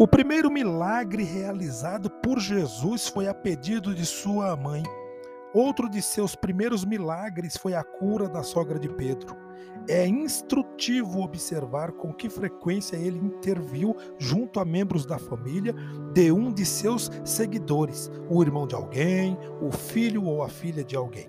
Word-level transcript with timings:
O 0.00 0.08
primeiro 0.08 0.50
milagre 0.50 1.22
realizado 1.24 2.08
por 2.08 2.40
Jesus 2.40 3.06
foi 3.06 3.28
a 3.28 3.34
pedido 3.34 3.94
de 3.94 4.06
sua 4.06 4.56
mãe. 4.56 4.82
Outro 5.52 5.90
de 5.90 6.00
seus 6.00 6.34
primeiros 6.34 6.86
milagres 6.86 7.54
foi 7.54 7.74
a 7.74 7.84
cura 7.84 8.26
da 8.26 8.42
sogra 8.42 8.78
de 8.78 8.88
Pedro. 8.88 9.36
É 9.86 10.06
instrutivo 10.06 11.20
observar 11.20 11.92
com 11.92 12.14
que 12.14 12.30
frequência 12.30 12.96
ele 12.96 13.18
interviu 13.18 13.94
junto 14.18 14.58
a 14.58 14.64
membros 14.64 15.04
da 15.04 15.18
família 15.18 15.74
de 16.14 16.32
um 16.32 16.50
de 16.50 16.64
seus 16.64 17.10
seguidores, 17.22 18.10
o 18.30 18.42
irmão 18.42 18.66
de 18.66 18.74
alguém, 18.74 19.36
o 19.60 19.70
filho 19.70 20.24
ou 20.24 20.42
a 20.42 20.48
filha 20.48 20.82
de 20.82 20.96
alguém. 20.96 21.28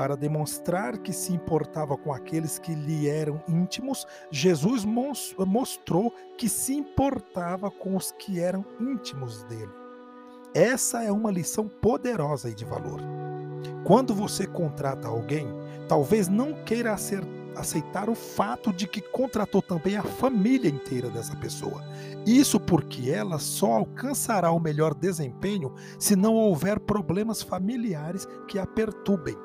Para 0.00 0.16
demonstrar 0.16 0.96
que 0.96 1.12
se 1.12 1.30
importava 1.30 1.94
com 1.94 2.10
aqueles 2.10 2.58
que 2.58 2.74
lhe 2.74 3.06
eram 3.06 3.38
íntimos, 3.46 4.06
Jesus 4.30 4.82
mostrou 4.82 6.10
que 6.38 6.48
se 6.48 6.72
importava 6.72 7.70
com 7.70 7.94
os 7.94 8.10
que 8.10 8.40
eram 8.40 8.64
íntimos 8.80 9.42
dele. 9.42 9.68
Essa 10.54 11.04
é 11.04 11.12
uma 11.12 11.30
lição 11.30 11.68
poderosa 11.68 12.48
e 12.48 12.54
de 12.54 12.64
valor. 12.64 12.98
Quando 13.84 14.14
você 14.14 14.46
contrata 14.46 15.06
alguém, 15.06 15.46
talvez 15.86 16.28
não 16.28 16.54
queira 16.64 16.96
aceitar 17.54 18.08
o 18.08 18.14
fato 18.14 18.72
de 18.72 18.88
que 18.88 19.02
contratou 19.02 19.60
também 19.60 19.98
a 19.98 20.02
família 20.02 20.70
inteira 20.70 21.10
dessa 21.10 21.36
pessoa. 21.36 21.84
Isso 22.26 22.58
porque 22.58 23.10
ela 23.10 23.38
só 23.38 23.72
alcançará 23.72 24.50
o 24.50 24.58
melhor 24.58 24.94
desempenho 24.94 25.74
se 25.98 26.16
não 26.16 26.36
houver 26.36 26.80
problemas 26.80 27.42
familiares 27.42 28.26
que 28.48 28.58
a 28.58 28.66
perturbem. 28.66 29.36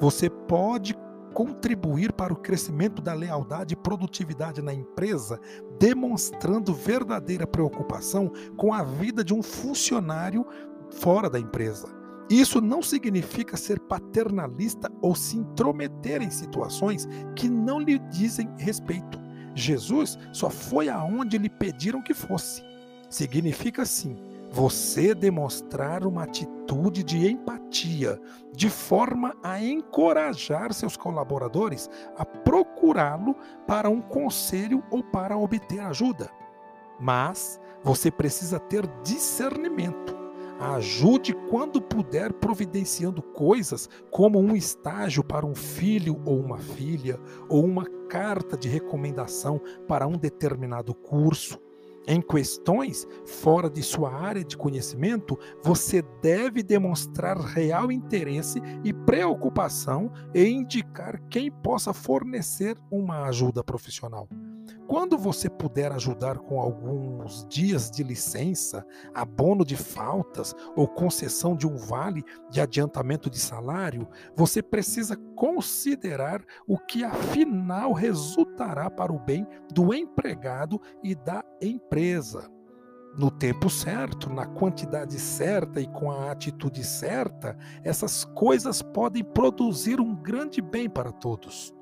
Você 0.00 0.28
pode 0.28 0.94
contribuir 1.34 2.12
para 2.12 2.32
o 2.32 2.36
crescimento 2.36 3.00
da 3.00 3.14
lealdade 3.14 3.74
e 3.74 3.76
produtividade 3.76 4.60
na 4.62 4.72
empresa, 4.74 5.38
demonstrando 5.78 6.74
verdadeira 6.74 7.46
preocupação 7.46 8.32
com 8.56 8.72
a 8.72 8.82
vida 8.82 9.22
de 9.22 9.32
um 9.32 9.42
funcionário 9.42 10.44
fora 10.90 11.28
da 11.28 11.38
empresa. 11.38 11.88
Isso 12.30 12.60
não 12.60 12.82
significa 12.82 13.56
ser 13.56 13.80
paternalista 13.80 14.90
ou 15.00 15.14
se 15.14 15.38
intrometer 15.38 16.20
em 16.20 16.30
situações 16.30 17.08
que 17.34 17.48
não 17.48 17.80
lhe 17.80 17.98
dizem 17.98 18.50
respeito. 18.58 19.18
Jesus 19.54 20.18
só 20.32 20.50
foi 20.50 20.88
aonde 20.88 21.38
lhe 21.38 21.48
pediram 21.48 22.02
que 22.02 22.12
fosse. 22.12 22.62
Significa 23.08 23.84
sim 23.86 24.16
você 24.50 25.14
demonstrar 25.14 26.06
uma 26.06 26.24
atitude 26.24 27.02
de 27.02 27.30
empatia, 27.30 27.57
de 28.54 28.70
forma 28.70 29.36
a 29.42 29.62
encorajar 29.62 30.72
seus 30.72 30.96
colaboradores 30.96 31.88
a 32.16 32.24
procurá-lo 32.24 33.34
para 33.66 33.88
um 33.88 34.00
conselho 34.00 34.82
ou 34.90 35.02
para 35.02 35.36
obter 35.36 35.80
ajuda. 35.80 36.30
Mas 37.00 37.60
você 37.82 38.10
precisa 38.10 38.58
ter 38.58 38.86
discernimento. 39.02 40.16
Ajude 40.58 41.34
quando 41.48 41.80
puder, 41.80 42.32
providenciando 42.32 43.22
coisas 43.22 43.88
como 44.10 44.40
um 44.40 44.56
estágio 44.56 45.22
para 45.22 45.46
um 45.46 45.54
filho 45.54 46.20
ou 46.24 46.40
uma 46.40 46.58
filha, 46.58 47.20
ou 47.48 47.64
uma 47.64 47.86
carta 48.08 48.56
de 48.56 48.68
recomendação 48.68 49.60
para 49.86 50.06
um 50.08 50.16
determinado 50.18 50.92
curso 50.92 51.60
em 52.08 52.22
questões 52.22 53.06
fora 53.26 53.68
de 53.68 53.82
sua 53.82 54.12
área 54.12 54.42
de 54.42 54.56
conhecimento, 54.56 55.38
você 55.62 56.02
deve 56.22 56.62
demonstrar 56.62 57.36
real 57.36 57.92
interesse 57.92 58.60
e 58.82 58.92
preocupação 58.92 60.10
e 60.34 60.48
indicar 60.48 61.20
quem 61.28 61.50
possa 61.50 61.92
fornecer 61.92 62.76
uma 62.90 63.26
ajuda 63.26 63.62
profissional. 63.62 64.26
Quando 64.88 65.18
você 65.18 65.50
puder 65.50 65.92
ajudar 65.92 66.38
com 66.38 66.58
alguns 66.58 67.46
dias 67.46 67.90
de 67.90 68.02
licença, 68.02 68.86
abono 69.14 69.62
de 69.62 69.76
faltas 69.76 70.54
ou 70.74 70.88
concessão 70.88 71.54
de 71.54 71.66
um 71.66 71.76
vale 71.76 72.24
de 72.48 72.58
adiantamento 72.58 73.28
de 73.28 73.38
salário, 73.38 74.08
você 74.34 74.62
precisa 74.62 75.14
considerar 75.36 76.42
o 76.66 76.78
que 76.78 77.04
afinal 77.04 77.92
resultará 77.92 78.90
para 78.90 79.12
o 79.12 79.18
bem 79.18 79.46
do 79.70 79.92
empregado 79.92 80.80
e 81.04 81.14
da 81.14 81.44
empresa 81.60 82.50
no 83.18 83.30
tempo 83.30 83.68
certo, 83.68 84.32
na 84.32 84.46
quantidade 84.46 85.18
certa 85.18 85.80
e 85.80 85.88
com 85.88 86.10
a 86.10 86.30
atitude 86.30 86.84
certa, 86.84 87.58
essas 87.82 88.24
coisas 88.24 88.80
podem 88.80 89.24
produzir 89.24 90.00
um 90.00 90.14
grande 90.14 90.62
bem 90.62 90.88
para 90.88 91.10
todos. 91.10 91.74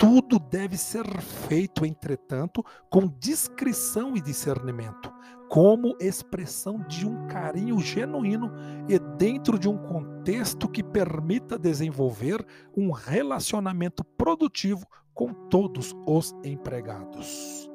Tudo 0.00 0.38
deve 0.38 0.78
ser 0.78 1.04
feito, 1.20 1.84
entretanto, 1.84 2.64
com 2.88 3.06
discrição 3.06 4.16
e 4.16 4.20
discernimento, 4.22 5.12
como 5.46 5.94
expressão 6.00 6.78
de 6.88 7.06
um 7.06 7.26
carinho 7.26 7.78
genuíno 7.78 8.50
e 8.88 8.98
dentro 9.18 9.58
de 9.58 9.68
um 9.68 9.76
contexto 9.76 10.66
que 10.70 10.82
permita 10.82 11.58
desenvolver 11.58 12.42
um 12.74 12.90
relacionamento 12.90 14.02
produtivo 14.02 14.86
com 15.12 15.34
todos 15.34 15.94
os 16.06 16.34
empregados. 16.42 17.69